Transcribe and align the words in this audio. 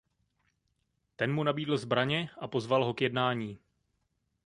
Ten 1.15 1.31
mu 1.33 1.43
nabídl 1.43 1.77
zbraně 1.77 2.29
a 2.37 2.47
pozval 2.47 2.85
ho 2.85 2.93
k 2.93 3.01
jednání. 3.01 3.59